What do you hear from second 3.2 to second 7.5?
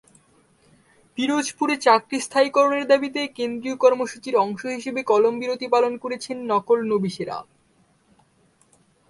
কেন্দ্রীয় কর্মসূচির অংশ হিসেবে কলম–বিরতি পালন করেছেন নকলনবিশেরা।